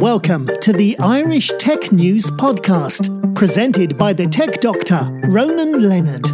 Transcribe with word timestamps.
Welcome 0.00 0.48
to 0.62 0.72
the 0.72 0.98
Irish 0.98 1.52
Tech 1.58 1.92
News 1.92 2.30
Podcast, 2.30 3.34
presented 3.34 3.98
by 3.98 4.14
the 4.14 4.26
tech 4.26 4.58
doctor, 4.62 5.06
Ronan 5.28 5.86
Leonard. 5.86 6.24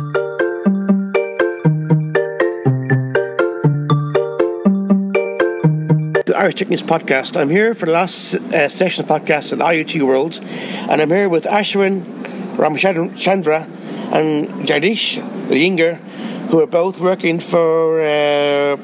The 6.26 6.34
Irish 6.36 6.54
Tech 6.54 6.68
News 6.68 6.84
Podcast. 6.84 7.36
I'm 7.36 7.50
here 7.50 7.74
for 7.74 7.86
the 7.86 7.92
last 7.92 8.36
uh, 8.36 8.68
session 8.68 9.02
of 9.02 9.08
the 9.08 9.14
podcast 9.14 9.52
at 9.52 9.58
IoT 9.58 10.00
World, 10.06 10.38
and 10.88 11.02
I'm 11.02 11.10
here 11.10 11.28
with 11.28 11.42
Ashwin 11.42 12.04
Ramachandra 12.54 13.66
and 14.12 14.46
Jagadish 14.64 15.20
Iyengar, 15.48 15.96
who 16.50 16.60
are 16.60 16.68
both 16.68 17.00
working 17.00 17.40
for 17.40 18.00
uh, 18.00 18.76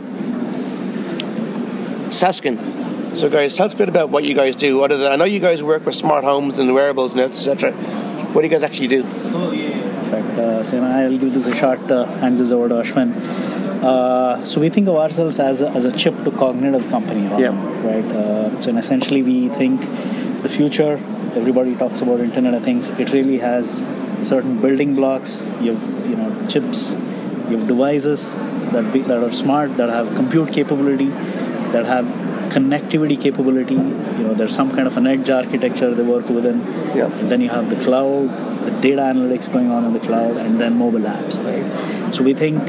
Sasken. 2.11 2.82
So, 3.15 3.29
guys, 3.29 3.57
tell 3.57 3.67
us 3.67 3.75
a 3.75 3.77
bit 3.77 3.89
about 3.89 4.09
what 4.11 4.25
you 4.25 4.35
guys 4.35 4.57
do. 4.57 4.83
Other 4.83 4.97
than 4.97 5.12
I 5.12 5.17
know 5.17 5.25
you 5.25 5.39
guys 5.39 5.62
work 5.62 5.84
with 5.84 5.95
smart 5.95 6.25
homes 6.25 6.59
and 6.59 6.73
wearables 6.75 7.12
and 7.12 7.20
etc. 7.20 7.73
What 7.73 8.41
do 8.43 8.48
you 8.48 8.53
guys 8.53 8.62
actually 8.62 8.89
do? 8.89 9.03
Oh 9.07 9.53
yeah, 9.53 9.80
perfect. 10.01 10.39
Uh, 10.39 10.65
so 10.65 10.83
I'll 10.83 11.19
give 11.19 11.33
this 11.34 11.47
a 11.47 11.55
shot 11.55 11.91
uh, 11.91 12.06
hand 12.06 12.41
this 12.41 12.51
over 12.51 12.69
to 12.70 12.77
Ashwin. 12.77 13.12
Uh, 13.83 14.43
so 14.45 14.61
we 14.61 14.70
think 14.70 14.89
of 14.89 14.97
ourselves 14.97 15.39
as 15.39 15.61
a, 15.61 15.69
as 15.70 15.84
a 15.84 15.93
chip 15.93 16.17
to 16.25 16.30
cognitive 16.30 16.89
company, 16.89 17.23
Yeah. 17.41 17.48
right? 17.87 18.05
Uh, 18.05 18.61
so 18.62 18.77
essentially, 18.77 19.23
we 19.23 19.48
think 19.51 19.81
the 20.42 20.48
future. 20.48 20.95
Everybody 21.34 21.77
talks 21.77 22.01
about 22.01 22.20
Internet 22.20 22.55
of 22.55 22.65
Things. 22.65 22.89
It 22.91 23.12
really 23.12 23.39
has 23.39 23.83
certain 24.23 24.61
building 24.61 24.95
blocks. 24.97 25.42
You 25.61 25.75
have 25.77 26.09
you 26.09 26.17
know 26.17 26.48
chips, 26.48 26.91
you 27.51 27.59
have 27.59 27.69
devices 27.69 28.37
that 28.73 28.91
be, 28.92 29.03
that 29.03 29.23
are 29.23 29.33
smart, 29.33 29.77
that 29.77 29.91
have 29.91 30.15
compute 30.15 30.53
capability, 30.53 31.09
that 31.77 31.84
have 31.87 32.06
connectivity 32.55 33.20
capability. 33.20 33.74
You 33.74 34.24
know, 34.24 34.34
there's 34.34 34.55
some 34.55 34.70
kind 34.77 34.87
of 34.87 34.97
an 34.97 35.06
edge 35.06 35.30
architecture 35.30 35.95
they 35.95 36.02
work 36.02 36.29
within. 36.29 36.61
Yeah. 36.95 37.09
Then 37.33 37.41
you 37.41 37.48
have 37.48 37.70
the 37.70 37.83
cloud, 37.84 38.28
the 38.67 38.72
data 38.86 39.03
analytics 39.03 39.53
going 39.53 39.70
on 39.70 39.84
in 39.84 39.92
the 39.92 40.00
cloud, 40.00 40.36
and 40.36 40.61
then 40.61 40.77
mobile 40.77 41.00
apps, 41.00 41.36
right? 41.45 42.14
So 42.14 42.23
we 42.23 42.34
think 42.34 42.62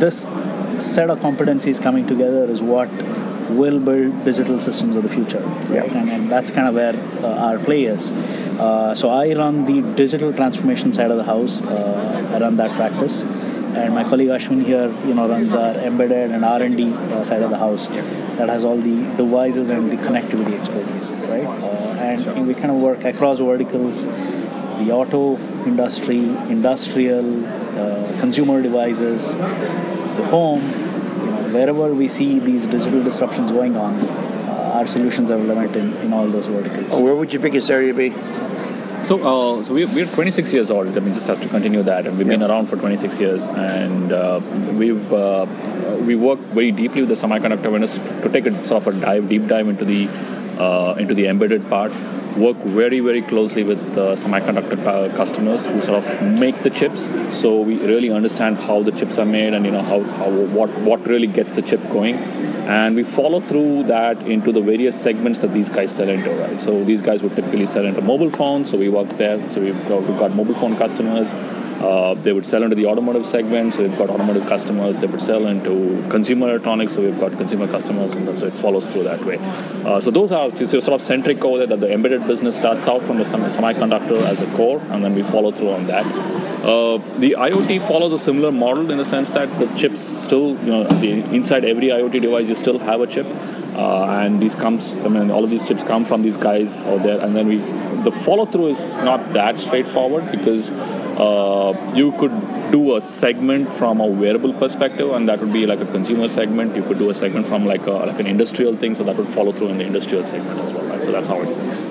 this 0.00 0.28
set 0.78 1.10
of 1.10 1.18
competencies 1.20 1.82
coming 1.82 2.06
together 2.06 2.44
is 2.44 2.62
what 2.62 2.90
will 3.50 3.80
build 3.80 4.24
digital 4.24 4.58
systems 4.60 4.96
of 4.96 5.02
the 5.02 5.08
future, 5.08 5.40
right? 5.68 5.90
And, 5.92 6.08
and 6.08 6.30
that's 6.30 6.50
kind 6.50 6.68
of 6.68 6.74
where 6.74 6.94
uh, 7.24 7.46
our 7.46 7.58
play 7.58 7.84
is. 7.84 8.10
Uh, 8.10 8.94
so 8.94 9.10
I 9.10 9.34
run 9.34 9.66
the 9.66 9.82
digital 9.96 10.32
transformation 10.32 10.92
side 10.92 11.10
of 11.10 11.16
the 11.16 11.24
house. 11.24 11.60
Uh, 11.62 12.30
I 12.34 12.38
run 12.38 12.56
that 12.56 12.70
practice. 12.70 13.24
And 13.76 13.94
my 13.94 14.04
colleague 14.04 14.28
Ashwin 14.28 14.64
here, 14.64 14.88
you 15.06 15.14
know, 15.14 15.28
runs 15.28 15.54
our 15.54 15.74
embedded 15.74 16.30
and 16.32 16.44
R&D 16.44 16.92
uh, 16.92 17.24
side 17.24 17.42
of 17.42 17.50
the 17.50 17.58
house. 17.58 17.88
That 17.88 18.48
has 18.48 18.64
all 18.64 18.76
the 18.76 19.16
devices 19.16 19.70
and 19.70 19.90
the 19.90 19.96
connectivity 19.96 20.58
expertise, 20.58 21.12
right? 21.28 21.44
Uh, 21.44 21.90
and 22.00 22.46
we 22.46 22.54
kind 22.54 22.70
of 22.70 22.76
work 22.76 23.04
across 23.04 23.38
verticals 23.38 24.06
the 24.84 24.92
auto 24.92 25.36
industry, 25.66 26.18
industrial, 26.48 27.44
uh, 27.46 28.18
consumer 28.18 28.62
devices, 28.62 29.34
the 29.34 30.26
home, 30.28 30.62
you 30.62 31.26
know, 31.26 31.48
wherever 31.52 31.92
we 31.92 32.08
see 32.08 32.38
these 32.38 32.66
digital 32.66 33.02
disruptions 33.04 33.52
going 33.52 33.76
on, 33.76 33.94
uh, 33.94 34.72
our 34.74 34.86
solutions 34.86 35.30
are 35.30 35.38
relevant 35.38 35.76
in, 35.76 35.96
in 35.98 36.12
all 36.12 36.26
those 36.28 36.46
verticals. 36.46 36.92
And 36.92 37.04
where 37.04 37.14
would 37.14 37.32
your 37.32 37.42
biggest 37.42 37.70
area 37.70 37.92
be? 37.92 38.10
So, 39.02 39.16
uh, 39.18 39.62
so 39.64 39.72
we're, 39.74 39.88
we're 39.94 40.06
26 40.06 40.52
years 40.52 40.70
old. 40.70 40.96
I 40.96 41.00
mean, 41.00 41.14
just 41.14 41.26
has 41.26 41.40
to 41.40 41.48
continue 41.48 41.82
that, 41.82 42.06
and 42.06 42.16
we've 42.18 42.28
been 42.28 42.42
around 42.42 42.66
for 42.66 42.76
26 42.76 43.18
years, 43.18 43.48
and 43.48 44.12
uh, 44.12 44.40
we've 44.74 45.12
uh, 45.12 45.46
we 46.06 46.14
work 46.14 46.38
very 46.58 46.70
deeply 46.70 47.02
with 47.02 47.08
the 47.08 47.26
semiconductor 47.26 47.72
vendors 47.72 47.94
to 47.94 48.28
take 48.28 48.46
a 48.46 48.66
sort 48.66 48.86
of 48.86 48.94
a 48.94 49.00
dive, 49.00 49.28
deep 49.28 49.46
dive 49.48 49.68
into 49.68 49.84
the 49.84 50.08
uh, 50.62 50.94
into 50.98 51.14
the 51.14 51.26
embedded 51.26 51.68
part. 51.68 51.92
Work 52.36 52.58
very 52.58 53.00
very 53.00 53.22
closely 53.22 53.64
with 53.64 53.80
semiconductor 53.96 54.76
cu- 54.76 55.16
customers 55.16 55.66
who 55.66 55.80
sort 55.80 56.04
of 56.04 56.22
make 56.22 56.62
the 56.62 56.70
chips. 56.70 57.06
So 57.40 57.60
we 57.62 57.78
really 57.78 58.10
understand 58.10 58.58
how 58.58 58.82
the 58.82 58.92
chips 58.92 59.18
are 59.18 59.24
made, 59.24 59.54
and 59.54 59.64
you 59.64 59.72
know 59.72 59.82
how, 59.82 60.02
how 60.02 60.30
what 60.30 60.70
what 60.80 61.04
really 61.06 61.26
gets 61.26 61.56
the 61.56 61.62
chip 61.62 61.82
going 61.90 62.18
and 62.68 62.96
we 62.96 63.02
follow 63.02 63.40
through 63.40 63.84
that 63.84 64.20
into 64.26 64.52
the 64.52 64.60
various 64.60 65.00
segments 65.00 65.40
that 65.40 65.52
these 65.52 65.68
guys 65.68 65.94
sell 65.94 66.08
into, 66.08 66.30
right? 66.34 66.60
So 66.60 66.84
these 66.84 67.00
guys 67.00 67.22
would 67.22 67.34
typically 67.34 67.66
sell 67.66 67.84
into 67.84 68.00
mobile 68.00 68.30
phones, 68.30 68.70
so 68.70 68.76
we 68.76 68.88
work 68.88 69.08
there. 69.16 69.38
So 69.52 69.60
we've 69.60 69.88
got, 69.88 70.02
we've 70.02 70.18
got 70.18 70.34
mobile 70.34 70.54
phone 70.54 70.76
customers. 70.76 71.34
Uh, 71.80 72.12
they 72.14 72.32
would 72.32 72.46
sell 72.46 72.62
into 72.62 72.76
the 72.76 72.84
automotive 72.86 73.24
segment, 73.24 73.72
so 73.72 73.82
we've 73.82 73.96
got 73.96 74.10
automotive 74.10 74.46
customers. 74.46 74.98
They 74.98 75.06
would 75.06 75.22
sell 75.22 75.46
into 75.46 76.06
consumer 76.10 76.50
electronics, 76.50 76.94
so 76.94 77.00
we've 77.00 77.18
got 77.18 77.32
consumer 77.32 77.66
customers, 77.66 78.14
and 78.14 78.38
so 78.38 78.46
it 78.46 78.52
follows 78.52 78.86
through 78.86 79.04
that 79.04 79.24
way. 79.24 79.38
Uh, 79.84 79.98
so 79.98 80.10
those 80.10 80.30
are 80.30 80.54
so 80.54 80.66
sort 80.66 80.88
of 80.88 81.00
centric 81.00 81.42
over 81.42 81.58
there 81.58 81.66
that 81.68 81.80
the 81.80 81.90
embedded 81.90 82.26
business 82.26 82.54
starts 82.54 82.86
out 82.86 83.02
from 83.02 83.16
the 83.16 83.24
semiconductor 83.24 84.20
as 84.26 84.42
a 84.42 84.56
core, 84.56 84.80
and 84.90 85.02
then 85.02 85.14
we 85.14 85.22
follow 85.22 85.50
through 85.50 85.70
on 85.70 85.86
that. 85.86 86.04
Uh, 86.60 86.98
the 87.18 87.34
IoT 87.38 87.80
follows 87.88 88.12
a 88.12 88.18
similar 88.18 88.52
model 88.52 88.90
in 88.90 88.98
the 88.98 89.04
sense 89.04 89.32
that 89.32 89.48
the 89.58 89.66
chips 89.78 90.02
still, 90.02 90.50
you 90.58 90.70
know, 90.70 90.84
the, 90.84 91.12
inside 91.34 91.64
every 91.64 91.88
IoT 91.88 92.20
device 92.20 92.46
you 92.46 92.54
still 92.54 92.78
have 92.78 93.00
a 93.00 93.06
chip, 93.06 93.26
uh, 93.76 94.04
and 94.04 94.38
these 94.38 94.54
comes, 94.54 94.92
I 94.96 95.08
mean, 95.08 95.30
all 95.30 95.44
of 95.44 95.48
these 95.48 95.66
chips 95.66 95.82
come 95.82 96.04
from 96.04 96.20
these 96.20 96.36
guys 96.36 96.84
out 96.84 97.02
there, 97.02 97.24
and 97.24 97.34
then 97.34 97.48
we, 97.48 97.56
the 98.02 98.12
follow 98.12 98.44
through 98.44 98.68
is 98.68 98.96
not 98.96 99.32
that 99.32 99.58
straightforward 99.58 100.30
because 100.30 100.70
uh, 101.24 101.72
you 101.94 102.12
could 102.20 102.34
do 102.70 102.96
a 102.96 103.00
segment 103.00 103.72
from 103.78 104.00
a 104.00 104.06
wearable 104.06 104.52
perspective, 104.54 105.10
and 105.12 105.28
that 105.28 105.40
would 105.40 105.52
be 105.52 105.66
like 105.66 105.80
a 105.80 105.86
consumer 105.86 106.28
segment. 106.28 106.74
You 106.76 106.82
could 106.82 106.98
do 106.98 107.10
a 107.10 107.14
segment 107.14 107.46
from 107.46 107.66
like 107.66 107.86
a, 107.86 107.92
like 108.10 108.20
an 108.20 108.26
industrial 108.26 108.76
thing, 108.76 108.94
so 108.94 109.04
that 109.04 109.16
would 109.16 109.28
follow 109.28 109.52
through 109.52 109.68
in 109.68 109.78
the 109.78 109.84
industrial 109.84 110.24
segment 110.26 110.58
as 110.60 110.72
well, 110.72 110.84
right? 110.92 111.04
So 111.04 111.12
that's 111.12 111.28
how 111.28 111.40
it 111.42 111.48
works. 111.48 111.82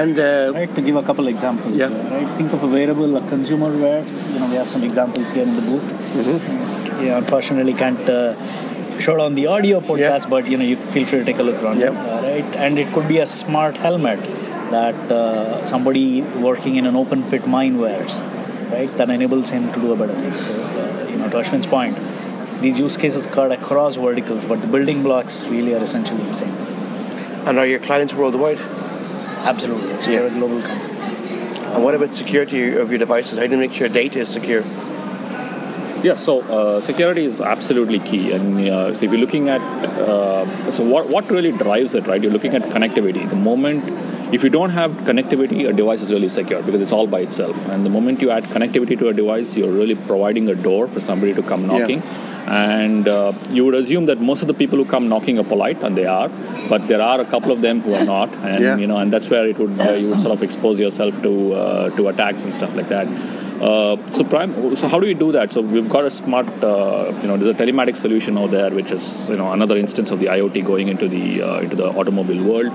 And 0.00 0.18
uh, 0.20 0.52
Right, 0.54 0.72
to 0.76 0.82
give 0.82 0.96
a 0.96 1.02
couple 1.02 1.26
examples, 1.26 1.74
Yeah. 1.74 1.86
uh, 1.86 2.10
right? 2.16 2.28
Think 2.36 2.52
of 2.52 2.62
a 2.62 2.66
wearable, 2.68 3.16
a 3.16 3.22
consumer 3.28 3.70
wears. 3.76 4.12
You 4.32 4.38
know, 4.40 4.48
we 4.48 4.54
have 4.56 4.66
some 4.66 4.84
examples 4.84 5.30
here 5.32 5.42
in 5.42 5.54
the 5.56 5.62
booth. 5.62 5.82
Mm-hmm. 5.84 7.06
Yeah, 7.06 7.18
unfortunately, 7.18 7.74
can't 7.74 8.08
uh, 8.08 9.00
show 9.00 9.20
on 9.20 9.34
the 9.34 9.46
audio 9.46 9.80
podcast, 9.80 10.28
but 10.30 10.46
you 10.46 10.58
know, 10.58 10.64
you 10.64 10.76
feel 10.76 11.06
free 11.06 11.18
to 11.20 11.24
take 11.24 11.38
a 11.38 11.42
look 11.42 11.60
around. 11.62 11.80
Yep. 11.80 11.94
Uh, 11.94 12.20
right, 12.28 12.56
and 12.56 12.78
it 12.78 12.92
could 12.92 13.08
be 13.08 13.18
a 13.18 13.26
smart 13.26 13.76
helmet 13.78 14.20
that 14.70 15.10
uh, 15.10 15.64
somebody 15.66 16.22
working 16.48 16.76
in 16.76 16.86
an 16.86 16.94
open 16.94 17.24
pit 17.30 17.46
mine 17.48 17.78
wears, 17.78 18.20
right? 18.72 18.90
That 18.96 19.10
enables 19.10 19.50
him 19.50 19.72
to 19.72 19.80
do 19.80 19.92
a 19.92 19.96
better 19.96 20.14
thing. 20.20 20.32
So, 20.40 20.52
uh, 20.52 21.08
you 21.10 21.16
know, 21.16 21.28
to 21.30 21.36
Ashwin's 21.38 21.66
point, 21.66 21.98
these 22.60 22.78
use 22.78 22.96
cases 22.96 23.26
cut 23.26 23.52
across 23.52 23.96
verticals, 23.96 24.44
but 24.44 24.60
the 24.60 24.68
building 24.68 25.02
blocks 25.02 25.40
really 25.42 25.74
are 25.74 25.82
essentially 25.82 26.22
the 26.24 26.34
same. 26.34 26.54
and 27.46 27.58
are 27.58 27.66
your 27.66 27.78
clients 27.80 28.14
worldwide? 28.14 28.58
Absolutely. 29.50 29.98
So 30.00 30.10
Yeah. 30.10 30.20
we're 30.20 30.26
a 30.26 30.30
global 30.30 30.60
company. 30.60 30.94
And 31.74 31.82
what 31.84 31.94
about 31.94 32.12
security 32.14 32.76
of 32.76 32.90
your 32.90 32.98
devices? 32.98 33.38
How 33.38 33.46
do 33.46 33.52
you 33.52 33.56
make 33.58 33.72
sure 33.72 33.88
data 33.88 34.18
is 34.20 34.28
secure? 34.28 34.62
Yeah, 36.02 36.16
so 36.16 36.40
uh, 36.42 36.80
security 36.80 37.24
is 37.24 37.40
absolutely 37.42 37.98
key, 37.98 38.32
and 38.32 38.58
uh, 38.68 38.94
so 38.94 39.04
if 39.04 39.12
you're 39.12 39.20
looking 39.20 39.48
at 39.50 39.60
uh, 39.60 40.70
so 40.72 40.82
what 40.92 41.08
what 41.14 41.30
really 41.30 41.52
drives 41.52 41.94
it, 41.94 42.06
right? 42.06 42.22
You're 42.22 42.32
looking 42.32 42.54
at 42.54 42.62
connectivity. 42.76 43.28
The 43.28 43.36
moment 43.36 43.84
if 44.32 44.44
you 44.44 44.50
don't 44.50 44.70
have 44.70 44.90
connectivity, 45.08 45.68
a 45.68 45.72
device 45.72 46.02
is 46.02 46.10
really 46.10 46.28
secure 46.28 46.62
because 46.62 46.80
it's 46.80 46.92
all 46.92 47.06
by 47.06 47.20
itself. 47.20 47.56
And 47.68 47.84
the 47.84 47.90
moment 47.90 48.20
you 48.20 48.30
add 48.30 48.44
connectivity 48.44 48.98
to 48.98 49.08
a 49.08 49.12
device, 49.12 49.56
you're 49.56 49.72
really 49.72 49.94
providing 49.94 50.48
a 50.48 50.54
door 50.54 50.88
for 50.88 51.00
somebody 51.00 51.34
to 51.34 51.42
come 51.42 51.62
Yeah. 51.70 51.78
knocking. 51.78 52.02
And 52.46 53.06
uh, 53.06 53.32
you 53.50 53.64
would 53.64 53.74
assume 53.74 54.06
that 54.06 54.20
most 54.20 54.42
of 54.42 54.48
the 54.48 54.54
people 54.54 54.78
who 54.78 54.84
come 54.84 55.08
knocking 55.08 55.38
are 55.38 55.44
polite, 55.44 55.82
and 55.84 55.96
they 55.96 56.06
are, 56.06 56.28
but 56.68 56.88
there 56.88 57.00
are 57.00 57.20
a 57.20 57.24
couple 57.24 57.52
of 57.52 57.60
them 57.60 57.80
who 57.80 57.94
are 57.94 58.04
not, 58.04 58.34
and 58.52 58.64
Yeah. 58.64 58.76
you 58.76 58.86
know, 58.88 58.96
and 58.96 59.12
that's 59.12 59.28
where 59.30 59.46
it 59.46 59.58
would 59.58 59.78
uh, 59.80 59.92
you 59.92 60.08
would 60.08 60.20
sort 60.20 60.32
of 60.36 60.42
expose 60.42 60.80
yourself 60.80 61.20
to 61.26 61.32
uh, 61.54 61.90
to 61.98 62.08
attacks 62.08 62.42
and 62.44 62.52
stuff 62.54 62.74
like 62.74 62.88
that. 62.88 63.06
Uh, 63.68 63.96
so 64.10 64.24
prime. 64.24 64.52
So 64.74 64.88
how 64.88 64.98
do 64.98 65.06
we 65.06 65.14
do 65.22 65.30
that? 65.32 65.52
So 65.52 65.60
we've 65.60 65.88
got 65.88 66.04
a 66.06 66.10
smart, 66.10 66.48
uh, 66.64 67.12
you 67.20 67.28
know, 67.28 67.36
there's 67.36 67.54
a 67.54 67.58
telematics 67.62 67.98
solution 67.98 68.38
out 68.38 68.50
there, 68.50 68.70
which 68.70 68.90
is 68.90 69.28
you 69.28 69.36
know 69.36 69.52
another 69.52 69.76
instance 69.76 70.10
of 70.10 70.18
the 70.18 70.26
IoT 70.26 70.64
going 70.64 70.88
into 70.88 71.08
the 71.08 71.42
uh, 71.42 71.60
into 71.60 71.76
the 71.76 71.88
automobile 71.88 72.42
world. 72.42 72.72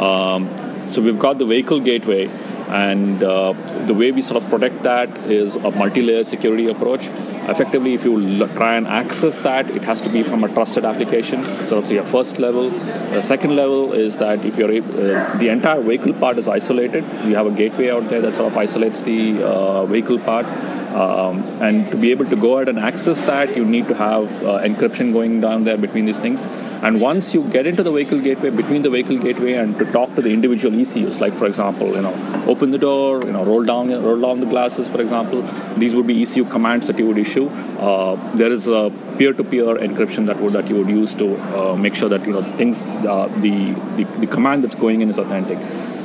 Um, 0.00 0.48
so 0.88 1.02
we've 1.02 1.18
got 1.18 1.38
the 1.38 1.46
vehicle 1.46 1.80
gateway, 1.80 2.28
and 2.68 3.22
uh, 3.22 3.52
the 3.86 3.94
way 3.94 4.12
we 4.12 4.22
sort 4.22 4.42
of 4.42 4.48
protect 4.48 4.82
that 4.82 5.08
is 5.30 5.56
a 5.56 5.70
multi-layer 5.70 6.24
security 6.24 6.68
approach. 6.68 7.08
Effectively, 7.48 7.94
if 7.94 8.04
you 8.04 8.46
try 8.54 8.76
and 8.76 8.86
access 8.86 9.38
that, 9.38 9.68
it 9.68 9.82
has 9.82 10.00
to 10.00 10.08
be 10.08 10.22
from 10.22 10.44
a 10.44 10.48
trusted 10.48 10.84
application. 10.84 11.44
So 11.66 11.80
that's 11.80 11.90
your 11.90 12.04
first 12.04 12.38
level. 12.38 12.70
The 12.70 13.20
second 13.20 13.56
level 13.56 13.92
is 13.92 14.16
that 14.18 14.44
if 14.44 14.56
you're 14.56 14.70
uh, 14.70 15.36
the 15.38 15.48
entire 15.48 15.80
vehicle 15.80 16.14
part 16.14 16.38
is 16.38 16.46
isolated, 16.46 17.04
you 17.24 17.34
have 17.34 17.46
a 17.46 17.50
gateway 17.50 17.90
out 17.90 18.08
there 18.10 18.20
that 18.20 18.36
sort 18.36 18.52
of 18.52 18.56
isolates 18.56 19.02
the 19.02 19.42
uh, 19.42 19.84
vehicle 19.86 20.20
part. 20.20 20.46
Um, 20.92 21.38
and 21.62 21.90
to 21.90 21.96
be 21.96 22.10
able 22.10 22.26
to 22.26 22.36
go 22.36 22.56
ahead 22.56 22.68
and 22.68 22.78
access 22.78 23.20
that, 23.22 23.56
you 23.56 23.64
need 23.64 23.88
to 23.88 23.94
have 23.94 24.42
uh, 24.42 24.60
encryption 24.60 25.12
going 25.12 25.40
down 25.40 25.64
there 25.64 25.78
between 25.78 26.04
these 26.04 26.20
things. 26.20 26.44
And 26.82 27.00
once 27.00 27.32
you 27.32 27.44
get 27.44 27.66
into 27.66 27.82
the 27.82 27.90
vehicle 27.90 28.20
gateway, 28.20 28.50
between 28.50 28.82
the 28.82 28.90
vehicle 28.90 29.18
gateway 29.18 29.54
and 29.54 29.78
to 29.78 29.84
talk 29.92 30.14
to 30.16 30.20
the 30.20 30.32
individual 30.32 30.78
ECUs, 30.78 31.20
like 31.20 31.36
for 31.36 31.46
example, 31.46 31.94
you 31.94 32.02
know, 32.02 32.44
open 32.46 32.72
the 32.72 32.78
door, 32.78 33.22
you 33.24 33.32
know, 33.32 33.44
roll 33.44 33.64
down, 33.64 33.88
roll 34.02 34.20
down 34.20 34.40
the 34.40 34.46
glasses, 34.46 34.88
for 34.88 35.00
example. 35.00 35.42
These 35.78 35.94
would 35.94 36.06
be 36.06 36.22
ECU 36.22 36.44
commands 36.44 36.88
that 36.88 36.98
you 36.98 37.06
would 37.06 37.18
issue. 37.18 37.48
Uh, 37.78 38.16
there 38.34 38.50
is 38.50 38.66
a 38.66 38.92
peer-to-peer 39.16 39.76
encryption 39.76 40.26
that 40.26 40.40
would 40.40 40.52
that 40.52 40.68
you 40.68 40.76
would 40.76 40.88
use 40.88 41.14
to 41.14 41.36
uh, 41.56 41.76
make 41.76 41.94
sure 41.94 42.08
that 42.08 42.26
you 42.26 42.32
know 42.32 42.42
things, 42.56 42.84
uh, 42.84 43.28
the, 43.40 43.72
the 43.96 44.04
the 44.20 44.26
command 44.26 44.64
that's 44.64 44.74
going 44.74 45.00
in 45.00 45.08
is 45.08 45.18
authentic. 45.18 45.58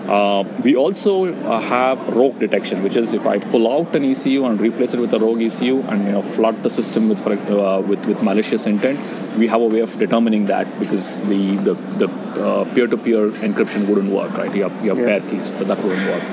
Uh, 0.07 0.44
we 0.63 0.74
also 0.75 1.33
uh, 1.36 1.59
have 1.59 2.07
rogue 2.15 2.39
detection, 2.39 2.81
which 2.81 2.95
is 2.95 3.13
if 3.13 3.25
I 3.25 3.39
pull 3.39 3.65
out 3.71 3.94
an 3.94 4.06
ECU 4.06 4.45
and 4.45 4.59
replace 4.59 4.94
it 4.94 5.00
with 5.01 5.13
a 5.13 5.19
rogue 5.19 5.42
ECU 5.42 5.81
and 5.81 6.06
you 6.06 6.12
know 6.13 6.21
flood 6.21 6.63
the 6.63 6.69
system 6.69 7.09
with 7.09 7.25
uh, 7.27 7.83
with, 7.86 8.06
with 8.06 8.24
malicious 8.24 8.65
intent, 8.65 9.00
we 9.38 9.48
have 9.48 9.62
a 9.62 9.65
way 9.65 9.81
of 9.81 9.98
determining 10.00 10.45
that 10.45 10.68
because 10.80 11.21
the 11.24 11.56
the, 11.57 11.74
the 12.01 12.07
uh, 12.42 12.63
peer-to-peer 12.74 13.31
encryption 13.48 13.86
wouldn't 13.89 14.09
work, 14.12 14.38
right? 14.38 14.56
You 14.56 14.63
have, 14.63 14.86
you 14.86 14.89
have 14.95 15.00
Yeah. 15.00 15.19
pair 15.19 15.30
keys, 15.30 15.48
so 15.57 15.63
that 15.65 15.77
wouldn't 15.83 16.07
work. 16.07 16.24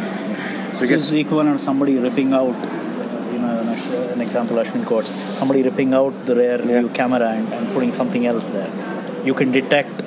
So 0.75 0.81
this 0.87 1.03
is 1.05 1.11
the 1.11 1.21
equivalent 1.21 1.57
of 1.57 1.61
somebody 1.61 1.97
ripping 1.97 2.33
out, 2.33 2.55
you 3.33 3.39
know, 3.41 3.59
an, 3.59 3.69
an 4.15 4.21
example 4.21 4.57
Ashwin 4.57 4.85
quotes, 4.87 5.09
somebody 5.09 5.63
ripping 5.63 5.95
out 5.95 6.27
the 6.27 6.37
rear 6.37 6.59
Yeah. 6.61 6.81
view 6.81 6.89
camera 6.91 7.29
and, 7.31 7.53
and 7.53 7.73
putting 7.75 7.93
something 7.93 8.25
else 8.27 8.51
there. 8.51 8.71
You 9.25 9.35
can 9.35 9.51
detect, 9.53 10.03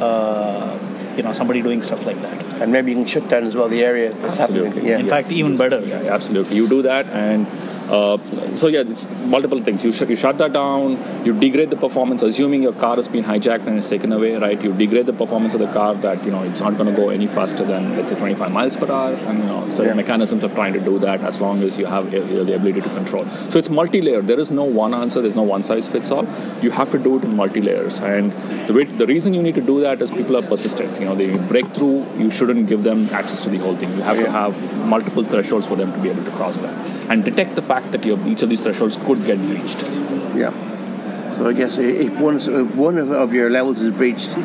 uh, 0.00 0.76
you 1.20 1.24
know, 1.28 1.32
somebody 1.40 1.60
doing 1.68 1.82
stuff 1.88 2.04
like 2.10 2.20
that. 2.26 2.38
And 2.62 2.72
maybe 2.76 2.92
you 2.92 2.98
can 3.00 3.06
shut 3.16 3.26
down 3.32 3.44
as 3.50 3.54
well 3.54 3.68
the 3.68 3.82
area 3.90 4.12
that's 4.12 4.38
happening. 4.42 4.66
Absolutely. 4.66 4.90
Yeah. 4.90 4.98
In 5.04 5.08
fact, 5.16 5.30
even 5.40 5.56
better. 5.64 5.80
Yeah, 5.80 6.02
yeah, 6.06 6.14
absolutely. 6.18 6.56
You 6.60 6.66
do 6.76 6.80
that, 6.88 7.06
and 7.24 7.46
uh, 7.98 8.16
so 8.62 8.68
yeah, 8.74 8.84
it's 8.94 9.04
multiple 9.36 9.60
things. 9.68 9.84
You, 9.84 9.92
sh- 9.92 10.08
you 10.12 10.16
shut 10.24 10.38
that 10.42 10.52
down. 10.52 11.24
You 11.26 11.32
degrade 11.44 11.70
the 11.74 11.76
performance, 11.86 12.22
assuming 12.22 12.62
your 12.68 12.72
car 12.84 12.96
has 12.96 13.08
been 13.16 13.24
hijacked 13.24 13.66
and 13.66 13.78
is 13.82 13.88
taken 13.94 14.12
away, 14.18 14.32
right? 14.36 14.60
You 14.62 14.72
degrade 14.72 15.06
the 15.06 15.12
performance 15.22 15.54
of 15.54 15.60
the 15.60 15.70
car 15.78 15.94
that 16.06 16.24
you 16.24 16.30
know 16.30 16.42
it's 16.50 16.60
not 16.66 16.76
going 16.78 16.90
to 16.94 16.96
go 17.02 17.08
any 17.10 17.26
faster 17.26 17.64
than 17.72 17.96
let's 17.96 18.10
say 18.10 18.18
25 18.18 18.52
miles 18.58 18.76
per 18.76 18.90
hour, 18.98 19.14
and 19.14 19.38
you 19.38 19.44
know, 19.52 19.60
so 19.76 19.82
Yeah. 19.88 19.94
mechanisms 20.02 20.44
are 20.48 20.54
trying 20.60 20.74
to 20.74 20.80
do 20.90 20.98
that 21.06 21.20
as 21.32 21.40
long 21.40 21.62
as 21.62 21.76
you 21.82 21.86
have 21.86 22.06
uh, 22.14 22.44
the 22.50 22.54
ability 22.60 22.80
to 22.88 22.92
control. 23.00 23.26
So 23.50 23.58
it's 23.58 23.70
multi-layered. 23.80 24.26
There 24.32 24.38
is 24.46 24.50
no 24.62 24.64
one 24.82 24.94
answer. 25.02 25.20
There's 25.26 25.36
no 25.42 25.48
one 25.54 25.64
size 25.72 25.88
fits 25.96 26.10
all. 26.10 26.26
You 26.68 26.70
have 26.80 26.90
to 26.92 26.98
do 27.08 27.16
it 27.18 27.24
in 27.24 27.34
multi-layers, 27.42 28.00
and 28.00 28.32
the 28.68 28.74
way, 28.74 28.84
the 28.84 29.06
reason 29.14 29.34
you 29.34 29.42
need 29.42 29.56
to 29.62 29.66
do 29.72 29.80
that 29.80 30.00
is 30.02 30.10
people 30.20 30.36
are 30.36 30.42
persistent. 30.54 31.00
You 31.00 31.06
know, 31.06 31.09
they 31.14 31.36
break 31.36 31.66
through. 31.72 32.06
You 32.18 32.30
shouldn't 32.30 32.68
give 32.68 32.82
them 32.82 33.08
access 33.10 33.42
to 33.42 33.50
the 33.50 33.58
whole 33.58 33.76
thing. 33.76 33.90
You 33.96 34.02
have 34.02 34.16
to 34.16 34.30
have 34.30 34.86
multiple 34.86 35.24
thresholds 35.24 35.66
for 35.66 35.76
them 35.76 35.92
to 35.92 35.98
be 35.98 36.10
able 36.10 36.24
to 36.24 36.30
cross 36.32 36.58
that 36.60 36.74
and 37.10 37.24
detect 37.24 37.56
the 37.56 37.62
fact 37.62 37.90
that 37.92 38.04
your, 38.04 38.18
each 38.26 38.42
of 38.42 38.48
these 38.48 38.60
thresholds 38.60 38.96
could 38.96 39.24
get 39.24 39.38
breached. 39.38 39.82
Yeah. 40.36 41.30
So 41.30 41.48
I 41.48 41.52
guess 41.52 41.78
if 41.78 42.18
one 42.18 42.36
if 42.36 42.74
one 42.76 42.98
of, 42.98 43.10
of 43.10 43.32
your 43.32 43.50
levels 43.50 43.82
is 43.82 43.92
breached, 43.94 44.36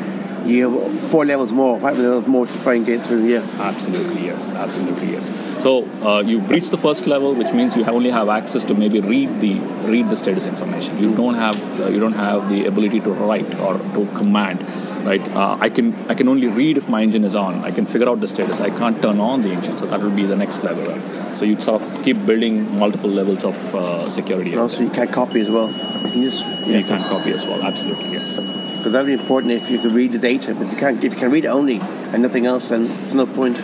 you 0.46 0.70
have 0.70 1.12
four 1.12 1.26
levels 1.26 1.52
more, 1.52 1.80
five 1.80 1.98
levels 1.98 2.28
more 2.28 2.46
to 2.46 2.64
try 2.64 2.76
and 2.76 2.86
get 2.86 3.06
through. 3.06 3.26
Yeah. 3.28 3.48
Absolutely, 3.60 4.26
yes. 4.26 4.52
Absolutely, 4.52 5.12
yes. 5.12 5.32
So 5.62 5.86
uh, 6.02 6.22
you 6.22 6.40
breach 6.40 6.70
the 6.70 6.78
first 6.78 7.08
level, 7.08 7.34
which 7.34 7.54
means 7.54 7.76
you 7.76 7.84
only 7.86 8.12
have 8.12 8.30
access 8.30 8.64
to 8.66 8.74
maybe 8.74 9.00
read 9.02 9.42
the 9.42 9.56
read 9.90 10.10
the 10.10 10.16
status 10.16 10.46
information. 10.46 11.02
You 11.02 11.16
don't 11.16 11.36
have 11.36 11.80
uh, 11.80 11.90
you 11.90 12.00
don't 12.00 12.14
have 12.14 12.50
the 12.50 12.66
ability 12.66 13.00
to 13.02 13.12
write 13.12 13.60
or 13.60 13.78
to 13.78 14.06
command. 14.16 14.66
Right, 15.06 15.22
uh, 15.22 15.58
I 15.62 15.70
can 15.70 15.94
I 16.10 16.16
can 16.16 16.28
only 16.28 16.48
read 16.48 16.78
if 16.78 16.90
my 16.90 17.04
engine 17.04 17.24
is 17.26 17.36
on. 17.36 17.64
I 17.64 17.70
can 17.70 17.86
figure 17.86 18.10
out 18.10 18.22
the 18.22 18.28
status. 18.28 18.60
I 18.60 18.72
can't 18.72 19.00
turn 19.04 19.20
on 19.20 19.42
the 19.42 19.50
engine, 19.50 19.78
so 19.78 19.86
that 19.86 20.02
will 20.02 20.10
be 20.10 20.24
the 20.26 20.36
next 20.36 20.64
level. 20.64 20.84
Right? 20.84 21.38
So 21.38 21.46
you 21.46 21.62
sort 21.62 21.84
of 21.84 22.04
keep 22.04 22.26
building 22.26 22.80
multiple 22.80 23.12
levels 23.12 23.46
of 23.46 23.76
uh, 23.76 24.10
security. 24.10 24.52
And 24.54 24.62
also 24.62 24.82
you 24.82 24.90
can't 24.90 25.14
copy 25.14 25.42
as 25.42 25.52
well. 25.52 25.68
You 25.68 26.12
can 26.12 26.24
just 26.24 26.44
you 26.66 26.84
can 26.84 27.00
copy 27.02 27.34
as 27.34 27.46
well. 27.46 27.62
Absolutely, 27.62 28.14
yes. 28.14 28.38
because 28.86 28.94
that'd 28.94 29.06
be 29.06 29.14
important 29.14 29.52
if 29.54 29.70
you 29.70 29.80
could 29.80 29.92
read 29.92 30.12
the 30.12 30.18
data, 30.18 30.56
but 30.56 30.72
you 30.72 30.78
can't. 30.78 31.04
If 31.04 31.14
you 31.14 31.20
can 31.20 31.32
read 31.32 31.46
only 31.46 31.80
and 31.82 32.24
nothing 32.24 32.48
else, 32.48 32.70
then 32.70 32.88
there's 32.88 33.14
no 33.14 33.28
point. 33.28 33.58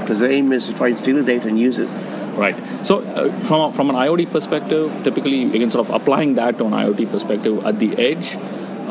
Because 0.00 0.20
the 0.20 0.30
aim 0.30 0.52
is 0.52 0.66
to 0.68 0.74
try 0.74 0.88
and 0.88 0.98
steal 0.98 1.16
the 1.16 1.22
data 1.22 1.48
and 1.48 1.58
use 1.58 1.78
it. 1.78 1.88
Right. 2.36 2.56
So, 2.84 3.00
uh, 3.00 3.30
from, 3.44 3.60
a- 3.60 3.72
from 3.72 3.90
an 3.90 3.96
IoT 3.96 4.30
perspective, 4.32 4.90
typically, 5.04 5.44
again, 5.54 5.70
sort 5.70 5.88
of 5.88 5.94
applying 5.94 6.34
that 6.34 6.56
to 6.58 6.64
an 6.66 6.72
IoT 6.72 7.10
perspective, 7.10 7.64
at 7.64 7.78
the 7.78 7.94
edge, 7.98 8.36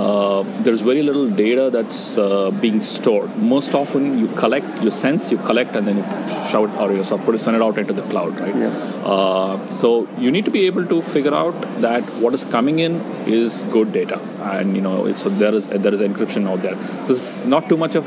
uh, 0.02 0.44
there's 0.66 0.82
very 0.82 1.04
little 1.10 1.30
data 1.30 1.70
that's 1.76 2.18
uh, 2.18 2.50
being 2.66 2.80
stored. 2.82 3.36
Most 3.38 3.74
often, 3.82 4.04
you 4.22 4.28
collect, 4.44 4.70
you 4.84 4.92
sense, 4.92 5.32
you 5.32 5.38
collect, 5.50 5.76
and 5.76 5.88
then 5.88 5.98
you 5.98 6.06
shout 6.52 6.70
or 6.82 6.92
you 6.94 7.04
put 7.26 7.36
it, 7.36 7.42
send 7.42 7.56
it 7.56 7.62
out 7.62 7.78
into 7.78 7.94
the 7.94 8.06
cloud, 8.14 8.40
right? 8.40 8.56
Yeah. 8.56 8.70
Uh, 9.16 9.70
so 9.82 10.08
you 10.18 10.32
need 10.32 10.46
to 10.46 10.52
be 10.52 10.66
able 10.66 10.86
to 10.94 11.02
figure 11.02 11.34
out 11.34 11.60
that 11.82 12.04
what 12.24 12.34
is 12.34 12.44
coming 12.46 12.80
in 12.80 12.96
is 13.28 13.62
good 13.78 13.94
data, 13.94 14.20
and 14.56 14.76
you 14.76 14.82
know, 14.82 15.14
so 15.16 15.30
there 15.30 15.54
is 15.54 15.68
there 15.68 15.94
is 15.94 16.02
encryption 16.10 16.50
out 16.52 16.62
there. 16.68 16.76
So 17.06 17.14
it's 17.14 17.46
not 17.46 17.70
too 17.70 17.78
much 17.78 17.96
of 17.96 18.06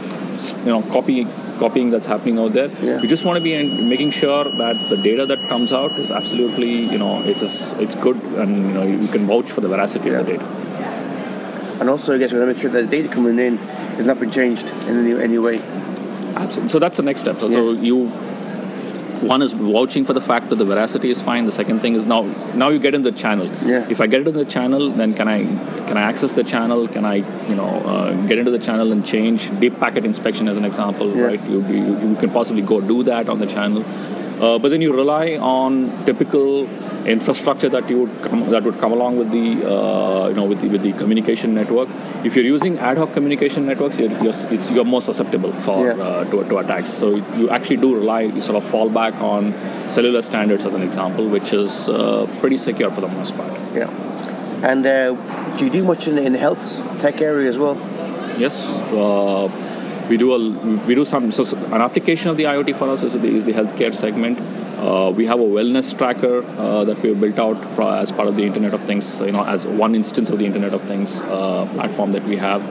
you 0.58 0.72
know 0.72 0.82
copy 0.96 1.26
copying 1.58 1.90
that's 1.90 2.06
happening 2.06 2.38
out 2.38 2.52
there. 2.52 2.70
Yeah. 2.82 3.00
You 3.00 3.08
just 3.08 3.24
want 3.24 3.38
to 3.38 3.44
be 3.44 3.54
making 3.88 4.10
sure 4.10 4.44
that 4.44 4.76
the 4.90 4.96
data 4.96 5.26
that 5.26 5.48
comes 5.48 5.72
out 5.72 5.92
is 5.92 6.10
absolutely 6.10 6.74
you 6.94 6.98
know 6.98 7.22
it 7.22 7.42
is 7.48 7.74
it's 7.74 7.94
good, 7.94 8.22
and 8.44 8.56
you 8.68 8.74
know 8.78 8.86
you 9.06 9.08
can 9.08 9.26
vouch 9.26 9.50
for 9.50 9.60
the 9.60 9.68
veracity 9.68 10.10
of 10.10 10.26
the 10.26 10.32
data. 10.32 10.73
And 11.80 11.90
also, 11.90 12.14
I 12.14 12.18
guess 12.18 12.32
we're 12.32 12.40
going 12.40 12.48
to 12.48 12.54
make 12.54 12.62
sure 12.62 12.70
that 12.70 12.88
the 12.88 13.02
data 13.02 13.08
coming 13.08 13.38
in 13.38 13.56
has 13.58 14.04
not 14.04 14.20
been 14.20 14.30
changed 14.30 14.68
in 14.88 14.98
any, 14.98 15.20
any 15.20 15.38
way. 15.38 15.58
Absolutely. 16.36 16.70
So 16.70 16.78
that's 16.78 16.96
the 16.96 17.02
next 17.02 17.20
step. 17.20 17.38
So, 17.40 17.48
so 17.50 17.72
you 17.72 18.10
one 19.24 19.42
is 19.42 19.52
vouching 19.52 20.04
for 20.04 20.12
the 20.12 20.20
fact 20.20 20.50
that 20.50 20.56
the 20.56 20.64
veracity 20.64 21.10
is 21.10 21.22
fine. 21.22 21.46
The 21.46 21.52
second 21.52 21.80
thing 21.80 21.94
is 21.94 22.04
now 22.04 22.22
now 22.54 22.68
you 22.68 22.78
get 22.78 22.94
in 22.94 23.02
the 23.02 23.12
channel. 23.12 23.46
Yeah. 23.64 23.86
If 23.88 24.00
I 24.00 24.06
get 24.06 24.20
into 24.20 24.32
the 24.32 24.44
channel, 24.44 24.90
then 24.90 25.14
can 25.14 25.28
I 25.28 25.38
can 25.86 25.96
I 25.96 26.02
access 26.02 26.32
the 26.32 26.44
channel? 26.44 26.88
Can 26.88 27.04
I 27.04 27.16
you 27.48 27.54
know 27.54 27.68
uh, 27.92 28.12
get 28.26 28.38
into 28.38 28.50
the 28.50 28.58
channel 28.58 28.92
and 28.92 29.06
change 29.06 29.48
deep 29.60 29.78
packet 29.80 30.04
inspection 30.04 30.48
as 30.48 30.56
an 30.56 30.64
example? 30.64 31.16
Yeah. 31.16 31.24
Right. 31.24 31.42
You, 31.48 31.66
you 31.66 31.98
you 32.08 32.16
can 32.16 32.30
possibly 32.30 32.62
go 32.62 32.80
do 32.80 33.02
that 33.04 33.28
on 33.28 33.38
the 33.40 33.46
channel. 33.46 33.84
Uh, 34.40 34.58
but 34.58 34.68
then 34.70 34.80
you 34.82 34.92
rely 34.94 35.36
on 35.36 36.04
typical 36.04 36.68
infrastructure 37.06 37.68
that 37.68 37.88
you 37.90 38.00
would 38.00 38.22
come, 38.22 38.50
that 38.50 38.62
would 38.64 38.78
come 38.80 38.90
along 38.92 39.16
with 39.18 39.30
the 39.30 39.62
uh, 39.70 40.28
you 40.28 40.34
know 40.34 40.44
with 40.44 40.60
the, 40.60 40.68
with 40.68 40.82
the 40.82 40.92
communication 40.94 41.54
network. 41.54 41.88
If 42.24 42.34
you're 42.34 42.44
using 42.44 42.78
ad 42.78 42.96
hoc 42.98 43.12
communication 43.12 43.66
networks, 43.66 43.98
you're, 43.98 44.10
you're, 44.22 44.32
it's, 44.50 44.70
you're 44.70 44.84
more 44.84 45.02
susceptible 45.02 45.52
for 45.52 45.86
Yeah. 45.86 46.02
uh, 46.02 46.24
to, 46.30 46.44
to 46.48 46.58
attacks. 46.58 46.90
So 46.90 47.16
you 47.36 47.50
actually 47.50 47.76
do 47.76 47.94
rely, 47.94 48.22
you 48.22 48.42
sort 48.42 48.56
of 48.56 48.64
fall 48.68 48.88
back 48.88 49.14
on 49.20 49.52
cellular 49.88 50.22
standards 50.22 50.64
as 50.64 50.74
an 50.74 50.82
example, 50.82 51.28
which 51.28 51.52
is 51.52 51.88
uh, 51.88 52.26
pretty 52.40 52.56
secure 52.56 52.90
for 52.90 53.02
the 53.02 53.08
most 53.08 53.36
part. 53.36 53.52
Yeah. 53.74 53.90
And 54.62 54.86
uh, 54.86 55.12
do 55.58 55.66
you 55.66 55.70
do 55.70 55.84
much 55.84 56.08
in, 56.08 56.16
in 56.16 56.32
the 56.32 56.38
health 56.38 56.82
tech 56.98 57.20
area 57.20 57.48
as 57.50 57.58
well? 57.58 57.76
Yes, 58.38 58.64
uh, 58.92 59.48
we 60.08 60.16
do 60.16 60.32
a, 60.34 60.38
we 60.86 60.94
do 60.94 61.04
some. 61.04 61.32
So 61.32 61.44
an 61.66 61.80
application 61.80 62.30
of 62.30 62.36
the 62.36 62.44
IoT 62.44 62.76
for 62.76 62.88
us 62.90 63.02
is 63.02 63.12
the, 63.14 63.28
is 63.28 63.44
the 63.44 63.52
healthcare 63.52 63.94
segment. 63.94 64.38
Uh, 64.78 65.10
we 65.10 65.26
have 65.26 65.40
a 65.40 65.44
wellness 65.44 65.96
tracker 65.96 66.44
uh, 66.58 66.84
that 66.84 67.00
we 67.02 67.08
have 67.10 67.20
built 67.20 67.38
out 67.38 67.56
as 68.02 68.12
part 68.12 68.28
of 68.28 68.36
the 68.36 68.44
Internet 68.44 68.74
of 68.74 68.84
Things. 68.84 69.20
You 69.20 69.32
know, 69.32 69.44
as 69.44 69.66
one 69.66 69.94
instance 69.94 70.28
of 70.30 70.38
the 70.38 70.46
Internet 70.46 70.74
of 70.74 70.82
Things 70.82 71.20
uh, 71.22 71.66
platform 71.74 72.12
that 72.12 72.24
we 72.24 72.36
have. 72.36 72.62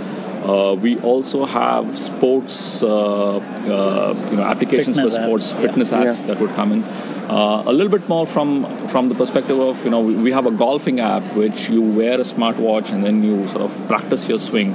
Uh, 0.43 0.75
we 0.75 0.99
also 0.99 1.45
have 1.45 1.97
sports, 1.97 2.83
uh, 2.83 3.37
uh, 3.37 4.27
you 4.29 4.35
know, 4.35 4.43
applications 4.43 4.97
Fitness 4.97 5.15
for 5.15 5.23
sports 5.23 5.51
apps, 5.51 5.53
yeah. 5.53 5.61
fitness 5.61 5.91
apps 5.91 6.03
Yeah. 6.19 6.27
that 6.27 6.39
would 6.41 6.53
come 6.53 6.73
in. 6.73 6.83
Uh, 6.83 7.63
a 7.65 7.71
little 7.71 7.89
bit 7.89 8.09
more 8.09 8.27
from 8.27 8.65
from 8.89 9.07
the 9.07 9.15
perspective 9.15 9.57
of 9.57 9.81
you 9.85 9.89
know 9.89 10.01
we, 10.01 10.13
we 10.15 10.31
have 10.33 10.45
a 10.45 10.51
golfing 10.51 10.99
app 10.99 11.23
which 11.35 11.69
you 11.69 11.81
wear 11.81 12.15
a 12.19 12.25
smartwatch 12.25 12.91
and 12.91 13.05
then 13.05 13.23
you 13.23 13.47
sort 13.47 13.61
of 13.61 13.71
practice 13.87 14.27
your 14.27 14.37
swing 14.37 14.73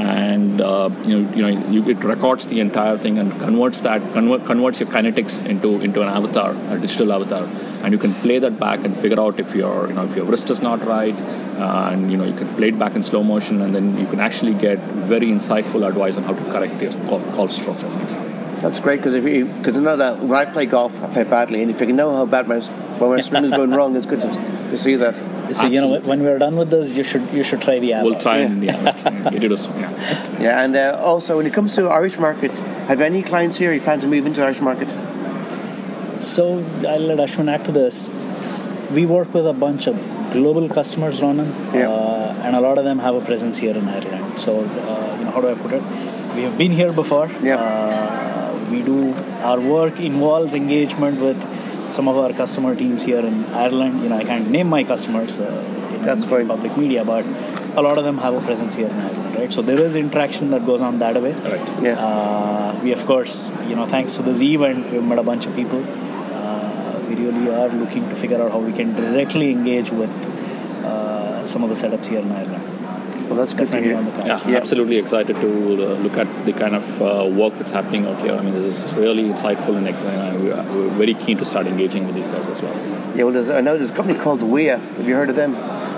and 0.00 0.60
uh, 0.60 0.90
you 1.04 1.20
know 1.20 1.34
you 1.34 1.42
know 1.42 1.70
you, 1.70 1.88
it 1.88 2.02
records 2.04 2.46
the 2.46 2.60
entire 2.60 2.96
thing 2.96 3.18
and 3.18 3.32
converts 3.40 3.80
that 3.82 4.00
convert, 4.12 4.46
converts 4.46 4.80
your 4.80 4.88
kinetics 4.88 5.44
into 5.46 5.80
into 5.80 6.02
an 6.02 6.08
avatar 6.08 6.52
a 6.74 6.80
digital 6.80 7.12
avatar. 7.12 7.44
And 7.82 7.92
you 7.92 7.98
can 7.98 8.14
play 8.14 8.38
that 8.38 8.58
back 8.58 8.84
and 8.84 8.98
figure 8.98 9.20
out 9.20 9.40
if 9.40 9.54
your 9.54 9.88
you 9.88 9.94
know 9.94 10.04
if 10.04 10.16
your 10.16 10.26
wrist 10.26 10.50
is 10.50 10.60
not 10.60 10.84
right 10.84 11.14
uh, 11.14 11.90
and 11.92 12.10
you 12.10 12.16
know 12.16 12.24
you 12.24 12.34
can 12.34 12.48
play 12.56 12.68
it 12.68 12.78
back 12.78 12.94
in 12.94 13.02
slow 13.02 13.22
motion 13.22 13.60
and 13.60 13.74
then 13.74 13.98
you 13.98 14.06
can 14.06 14.20
actually 14.20 14.54
get 14.54 14.78
very 15.14 15.26
insightful 15.26 15.86
advice 15.86 16.16
on 16.16 16.24
how 16.24 16.34
to 16.34 16.44
correct 16.52 16.80
your 16.82 16.92
golf, 17.08 17.52
strokes 17.52 17.82
as 17.82 17.94
an 17.94 18.02
example 18.02 18.39
That's 18.60 18.78
great 18.78 18.96
because 18.98 19.14
if 19.14 19.24
you 19.24 19.46
because 19.46 19.76
I 19.78 19.80
know 19.80 19.96
that 19.96 20.18
when 20.20 20.38
I 20.38 20.44
play 20.44 20.66
golf, 20.66 21.02
I 21.02 21.12
play 21.12 21.24
badly, 21.24 21.62
and 21.62 21.70
if 21.70 21.80
you 21.80 21.86
can 21.86 21.96
know 21.96 22.14
how 22.14 22.26
bad 22.26 22.46
my 22.46 22.60
when 22.60 23.10
my 23.10 23.20
swing 23.20 23.44
is 23.44 23.50
going 23.50 23.70
wrong, 23.70 23.96
it's 23.96 24.04
good 24.06 24.20
to, 24.20 24.28
to 24.28 24.76
see 24.76 24.96
that. 24.96 25.16
So 25.56 25.66
you 25.66 25.80
know, 25.80 25.98
when 26.00 26.22
we're 26.22 26.38
done 26.38 26.56
with 26.56 26.68
this, 26.70 26.92
you 26.92 27.02
should 27.02 27.32
you 27.32 27.42
should 27.42 27.62
try 27.62 27.78
the 27.78 27.94
app. 27.94 28.04
we'll 28.04 28.16
out. 28.16 28.20
try 28.22 28.38
and 28.38 28.62
yeah, 28.62 29.30
get 29.30 29.44
it 29.44 29.50
as 29.52 29.66
yeah. 29.66 30.40
Yeah, 30.40 30.62
and 30.62 30.76
uh, 30.76 30.96
also 31.02 31.38
when 31.38 31.46
it 31.46 31.54
comes 31.54 31.74
to 31.76 31.88
Irish 31.88 32.18
market, 32.18 32.52
have 32.90 33.00
any 33.00 33.22
clients 33.22 33.56
here? 33.56 33.72
You 33.72 33.80
plan 33.80 33.98
to 34.00 34.06
move 34.06 34.26
into 34.26 34.42
Irish 34.44 34.60
market? 34.60 34.88
So 36.22 36.58
I'll 36.86 37.00
let 37.00 37.18
Ashwin 37.18 37.50
add 37.50 37.64
to 37.64 37.72
this. 37.72 38.10
We 38.92 39.06
work 39.06 39.32
with 39.32 39.46
a 39.46 39.54
bunch 39.54 39.86
of 39.86 39.96
global 40.32 40.68
customers, 40.68 41.22
Ronan, 41.22 41.48
Yeah. 41.74 41.88
uh, 41.90 42.42
and 42.44 42.54
a 42.54 42.60
lot 42.60 42.76
of 42.78 42.84
them 42.84 42.98
have 42.98 43.14
a 43.14 43.20
presence 43.22 43.58
here 43.58 43.74
in 43.76 43.88
Ireland. 43.88 44.38
So 44.38 44.60
uh, 44.60 45.16
you 45.18 45.24
know, 45.24 45.30
how 45.30 45.40
do 45.40 45.48
I 45.48 45.54
put 45.54 45.72
it? 45.72 45.82
We 46.36 46.42
have 46.42 46.58
been 46.58 46.72
here 46.72 46.92
before. 46.92 47.30
Yeah. 47.42 48.29
Uh, 48.70 48.72
we 48.72 48.82
do 48.82 49.14
our 49.42 49.60
work 49.60 50.00
involves 50.00 50.54
engagement 50.54 51.20
with 51.20 51.38
some 51.92 52.08
of 52.08 52.16
our 52.16 52.32
customer 52.32 52.74
teams 52.74 53.02
here 53.02 53.18
in 53.18 53.44
Ireland. 53.46 54.02
You 54.02 54.08
know, 54.08 54.16
I 54.16 54.24
can't 54.24 54.50
name 54.50 54.68
my 54.68 54.84
customers. 54.84 55.38
Uh, 55.38 55.44
in 55.94 56.02
That's 56.02 56.24
fine. 56.24 56.48
Public 56.48 56.76
media, 56.76 57.04
but 57.04 57.26
a 57.76 57.82
lot 57.82 57.98
of 57.98 58.04
them 58.04 58.18
have 58.18 58.34
a 58.34 58.40
presence 58.40 58.76
here 58.76 58.88
in 58.88 58.98
Ireland, 59.00 59.34
right? 59.36 59.52
So 59.52 59.62
there 59.62 59.80
is 59.80 59.96
interaction 59.96 60.50
that 60.50 60.66
goes 60.66 60.82
on 60.82 60.98
that 60.98 61.20
way. 61.20 61.32
Right. 61.32 61.82
Yeah. 61.82 61.98
Uh, 61.98 62.80
we 62.82 62.92
of 62.92 63.04
course, 63.06 63.50
you 63.68 63.76
know, 63.76 63.86
thanks 63.86 64.14
to 64.16 64.22
this 64.22 64.40
event, 64.40 64.90
we've 64.90 65.02
met 65.02 65.18
a 65.18 65.22
bunch 65.22 65.46
of 65.46 65.54
people. 65.54 65.84
Uh, 65.84 67.02
we 67.08 67.14
really 67.14 67.50
are 67.50 67.68
looking 67.68 68.08
to 68.08 68.14
figure 68.14 68.40
out 68.42 68.52
how 68.52 68.58
we 68.58 68.72
can 68.72 68.92
directly 68.94 69.50
engage 69.50 69.90
with 69.90 70.10
uh, 70.84 71.46
some 71.46 71.62
of 71.64 71.70
the 71.70 71.76
setups 71.76 72.06
here 72.06 72.20
in 72.20 72.32
Ireland. 72.32 72.79
Well, 73.30 73.38
that's 73.38 73.54
good 73.54 73.70
to 73.70 73.80
hear. 73.80 73.96
on 73.96 74.06
the 74.06 74.10
cards. 74.10 74.26
Yeah, 74.26 74.50
Yeah. 74.50 74.56
absolutely 74.56 74.96
excited 74.96 75.36
to 75.36 75.48
uh, 75.48 75.94
look 76.04 76.16
at 76.18 76.26
the 76.46 76.52
kind 76.52 76.74
of 76.74 77.00
uh, 77.00 77.26
work 77.42 77.56
that's 77.58 77.70
happening 77.70 78.04
out 78.04 78.20
here. 78.20 78.32
I 78.34 78.42
mean, 78.42 78.54
this 78.54 78.84
is 78.84 78.92
really 78.94 79.22
insightful 79.22 79.76
and 79.76 79.86
exciting. 79.86 80.18
and 80.20 80.42
We're, 80.44 80.56
we're 80.74 80.88
very 80.88 81.14
keen 81.14 81.38
to 81.38 81.44
start 81.44 81.68
engaging 81.68 82.06
with 82.08 82.16
these 82.16 82.26
guys 82.26 82.44
as 82.48 82.60
well. 82.60 82.74
Yeah, 83.16 83.22
well, 83.24 83.32
there's, 83.32 83.48
I 83.48 83.60
know 83.60 83.78
there's 83.78 83.90
a 83.90 83.94
company 83.94 84.18
called 84.18 84.40
WIA. 84.40 84.80
Have 84.80 85.06
you 85.06 85.14
heard 85.14 85.30
of 85.30 85.36
them? 85.36 85.52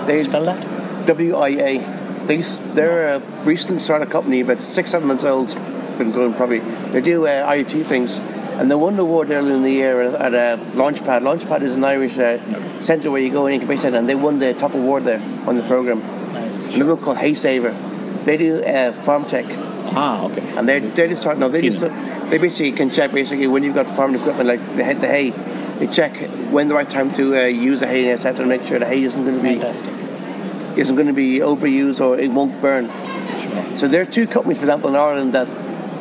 They 0.05 0.21
Spell 0.21 0.45
that? 0.45 0.59
WIA. 1.07 2.01
They 2.27 2.37
they're 2.75 3.15
a 3.15 3.19
recently 3.43 3.79
started 3.79 4.07
a 4.07 4.11
company, 4.11 4.39
about 4.41 4.61
six 4.61 4.91
seven 4.91 5.07
months 5.07 5.23
old. 5.23 5.49
Been 5.97 6.11
going 6.11 6.33
probably. 6.35 6.59
They 6.59 7.01
do 7.01 7.25
uh, 7.25 7.51
IoT 7.51 7.85
things, 7.85 8.19
and 8.59 8.69
they 8.71 8.75
won 8.75 8.95
the 8.95 9.03
award 9.03 9.29
earlier 9.31 9.55
in 9.55 9.63
the 9.63 9.71
year 9.71 10.01
at, 10.01 10.13
at 10.15 10.33
uh, 10.33 10.63
Launchpad. 10.73 11.21
Launchpad 11.21 11.61
is 11.63 11.75
an 11.75 11.83
Irish 11.83 12.17
uh, 12.17 12.37
centre 12.79 13.09
where 13.11 13.21
you 13.21 13.31
go 13.31 13.45
and 13.47 13.55
incubate 13.55 13.83
and 13.83 14.07
they 14.07 14.15
won 14.15 14.39
the 14.39 14.53
top 14.53 14.73
award 14.73 15.03
there 15.03 15.19
on 15.47 15.57
the 15.57 15.63
program. 15.63 16.01
Nice. 16.73 16.81
Another 16.81 17.01
called 17.01 17.17
Hay 17.17 17.33
Saver. 17.33 17.71
They 18.23 18.37
do 18.37 18.63
uh, 18.63 18.91
farm 18.93 19.25
tech, 19.25 19.45
Ah, 19.95 20.23
okay. 20.25 20.41
and 20.57 20.67
they're 20.67 20.79
they're 20.79 21.07
just 21.09 21.21
starting. 21.21 21.41
No, 21.41 21.49
they 21.49 21.61
just 21.61 21.81
they 22.29 22.37
basically 22.37 22.71
can 22.71 22.89
check 22.89 23.11
basically 23.11 23.47
when 23.47 23.63
you've 23.63 23.75
got 23.75 23.87
farm 23.87 24.15
equipment 24.15 24.47
like 24.47 24.75
the, 24.75 24.83
hay- 24.83 24.93
the 24.93 25.07
hay. 25.07 25.29
They 25.79 25.87
check 25.87 26.15
when 26.51 26.67
the 26.69 26.73
right 26.75 26.87
time 26.87 27.11
to 27.11 27.35
uh, 27.35 27.43
use 27.45 27.81
the 27.81 27.87
hay, 27.87 28.03
and 28.09 28.13
etc. 28.19 28.45
to 28.45 28.49
make 28.49 28.63
sure 28.63 28.79
the 28.79 28.85
hay 28.85 29.03
isn't 29.03 29.23
going 29.25 29.37
to 29.37 29.43
be 29.43 29.59
Fantastic. 29.59 30.77
isn't 30.77 30.95
going 30.95 31.07
to 31.07 31.13
be 31.13 31.39
overused 31.39 31.99
or 31.99 32.17
it 32.17 32.31
won't 32.31 32.61
burn. 32.61 32.87
Sure. 33.39 33.75
So 33.75 33.87
there 33.87 34.01
are 34.01 34.05
two 34.05 34.25
companies, 34.27 34.59
for 34.59 34.65
example, 34.65 34.89
in 34.91 34.95
Ireland 34.95 35.33
that 35.33 35.47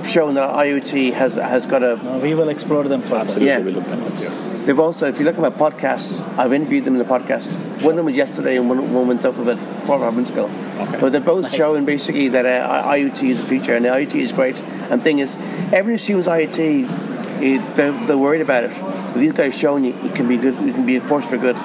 shown 0.04 0.34
that 0.34 0.48
IoT 0.54 1.12
has 1.14 1.34
has 1.36 1.66
got 1.66 1.82
a. 1.82 1.96
No, 2.02 2.18
we 2.18 2.34
will 2.34 2.48
explore 2.48 2.84
them 2.84 3.02
further. 3.02 3.16
Absolutely, 3.20 3.46
Yeah. 3.48 3.60
we 3.60 3.72
look 3.72 3.86
them 3.86 4.02
up. 4.02 4.12
Yes. 4.18 4.48
They've 4.66 4.78
also, 4.78 5.06
if 5.08 5.18
you 5.18 5.24
look 5.24 5.36
at 5.36 5.40
my 5.40 5.50
podcasts, 5.50 6.20
I've 6.38 6.52
interviewed 6.52 6.84
them 6.84 6.94
in 6.94 6.98
the 6.98 7.04
podcast. 7.04 7.54
One 7.82 7.92
of 7.92 7.96
them 7.96 8.06
was 8.06 8.16
yesterday, 8.16 8.56
and 8.56 8.68
one, 8.68 8.92
one 8.92 9.08
went 9.08 9.24
up 9.24 9.36
about 9.38 9.58
four 9.84 9.96
or 9.96 10.00
five 10.00 10.14
months 10.14 10.30
ago. 10.30 10.44
Okay. 10.78 10.98
But 11.00 11.12
they're 11.12 11.20
both 11.20 11.44
Nice. 11.44 11.54
showing 11.54 11.84
basically 11.84 12.28
that 12.28 12.46
uh, 12.46 12.84
IoT 12.84 13.22
is 13.30 13.40
a 13.40 13.46
feature, 13.46 13.74
and 13.74 13.84
the 13.84 13.90
IoT 13.90 14.14
is 14.16 14.32
great. 14.32 14.60
And 14.90 15.02
thing 15.02 15.18
is, 15.18 15.36
everyone 15.72 15.94
assumes 15.94 16.26
IoT, 16.28 17.42
it, 17.42 17.76
they're, 17.76 18.06
they're 18.06 18.18
worried 18.18 18.40
about 18.42 18.64
it. 18.64 18.70
But 18.80 19.14
these 19.20 19.32
guys 19.32 19.58
showing 19.58 19.84
you 19.84 19.94
it 20.04 20.14
can 20.14 20.28
be 20.28 20.36
good, 20.36 20.54
it 20.54 20.74
can 20.74 20.86
be 20.86 20.96
a 20.96 21.00
force 21.00 21.26
for 21.28 21.36
good. 21.38 21.56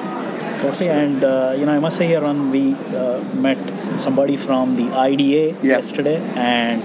Totally, 0.61 0.89
and 0.89 1.23
uh, 1.23 1.53
you 1.55 1.65
know, 1.67 1.73
I 1.73 1.79
must 1.79 1.97
say 1.97 2.07
here 2.07 2.23
on 2.25 2.49
we 2.49 2.73
uh, 2.95 3.21
met 3.35 3.59
somebody 4.01 4.37
from 4.37 4.75
the 4.75 4.91
IDA 4.91 5.55
Yeah. 5.61 5.77
yesterday, 5.77 6.17
and 6.35 6.81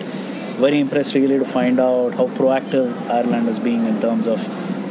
very 0.54 0.80
impressed 0.80 1.14
really 1.14 1.38
to 1.38 1.44
find 1.44 1.80
out 1.80 2.14
how 2.14 2.26
proactive 2.28 2.96
Ireland 3.08 3.48
is 3.48 3.58
being 3.58 3.86
in 3.86 4.00
terms 4.00 4.26
of 4.26 4.40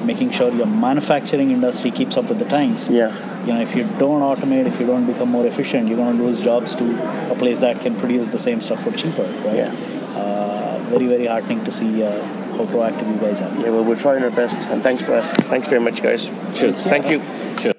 making 0.05 0.31
sure 0.31 0.51
your 0.53 0.65
manufacturing 0.65 1.51
industry 1.51 1.91
keeps 1.91 2.17
up 2.17 2.25
with 2.29 2.39
the 2.39 2.45
times. 2.45 2.89
Yeah. 2.89 3.11
You 3.45 3.53
know, 3.53 3.61
if 3.61 3.75
you 3.75 3.83
don't 3.99 4.21
automate, 4.21 4.65
if 4.65 4.79
you 4.79 4.87
don't 4.87 5.05
become 5.05 5.29
more 5.29 5.45
efficient, 5.45 5.87
you're 5.87 5.97
going 5.97 6.17
to 6.17 6.23
lose 6.23 6.39
jobs 6.39 6.75
to 6.75 7.31
a 7.31 7.35
place 7.35 7.61
that 7.61 7.81
can 7.81 7.95
produce 7.95 8.27
the 8.29 8.39
same 8.39 8.61
stuff 8.61 8.83
for 8.83 8.91
cheaper, 8.91 9.23
right? 9.23 9.55
Yeah. 9.55 9.75
Uh, 10.15 10.83
very, 10.89 11.07
very 11.07 11.25
heartening 11.25 11.63
to 11.65 11.71
see 11.71 12.03
uh, 12.03 12.23
how 12.57 12.65
proactive 12.65 13.07
you 13.13 13.19
guys 13.19 13.41
are. 13.41 13.55
Yeah, 13.59 13.69
well, 13.69 13.83
we're 13.83 13.99
trying 13.99 14.23
our 14.23 14.29
best, 14.29 14.67
and 14.69 14.83
thanks 14.83 15.03
for 15.03 15.11
that. 15.11 15.23
Thanks 15.41 15.69
very 15.69 15.81
much, 15.81 16.03
guys. 16.03 16.29
Cheers. 16.53 16.81
Thank 16.83 17.09
you. 17.09 17.19
Cheers. 17.59 17.70